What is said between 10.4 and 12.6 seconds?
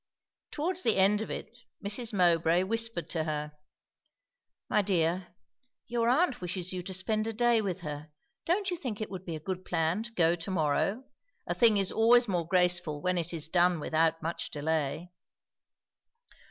morrow? A thing is always more